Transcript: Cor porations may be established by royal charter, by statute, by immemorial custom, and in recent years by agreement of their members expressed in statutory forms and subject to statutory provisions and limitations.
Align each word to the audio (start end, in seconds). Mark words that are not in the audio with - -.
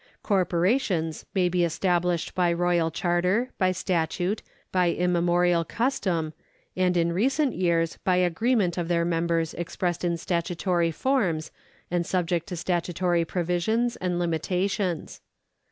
Cor 0.23 0.47
porations 0.47 1.25
may 1.35 1.47
be 1.47 1.63
established 1.63 2.33
by 2.33 2.51
royal 2.51 2.89
charter, 2.89 3.51
by 3.59 3.71
statute, 3.71 4.41
by 4.71 4.89
immemorial 4.91 5.63
custom, 5.63 6.33
and 6.75 6.97
in 6.97 7.13
recent 7.13 7.53
years 7.53 7.99
by 8.03 8.15
agreement 8.15 8.79
of 8.79 8.87
their 8.87 9.05
members 9.05 9.53
expressed 9.53 10.03
in 10.03 10.17
statutory 10.17 10.89
forms 10.89 11.51
and 11.91 12.03
subject 12.03 12.47
to 12.47 12.55
statutory 12.55 13.23
provisions 13.25 13.95
and 13.97 14.17
limitations. 14.17 15.21